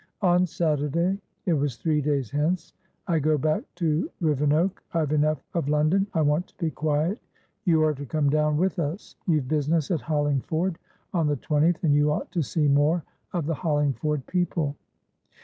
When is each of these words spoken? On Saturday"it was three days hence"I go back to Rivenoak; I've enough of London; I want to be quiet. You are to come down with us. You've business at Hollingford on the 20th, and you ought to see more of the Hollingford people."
On 0.23 0.47
Saturday"it 0.47 1.53
was 1.53 1.75
three 1.77 2.01
days 2.01 2.31
hence"I 2.31 3.19
go 3.19 3.37
back 3.37 3.61
to 3.75 4.09
Rivenoak; 4.19 4.81
I've 4.95 5.11
enough 5.11 5.43
of 5.53 5.69
London; 5.69 6.07
I 6.15 6.21
want 6.21 6.47
to 6.47 6.57
be 6.57 6.71
quiet. 6.71 7.19
You 7.65 7.83
are 7.83 7.93
to 7.93 8.07
come 8.07 8.27
down 8.31 8.57
with 8.57 8.79
us. 8.79 9.15
You've 9.27 9.47
business 9.47 9.91
at 9.91 10.01
Hollingford 10.01 10.79
on 11.13 11.27
the 11.27 11.37
20th, 11.37 11.83
and 11.83 11.93
you 11.93 12.11
ought 12.11 12.31
to 12.31 12.41
see 12.41 12.67
more 12.67 13.03
of 13.31 13.45
the 13.45 13.53
Hollingford 13.53 14.25
people." 14.25 14.75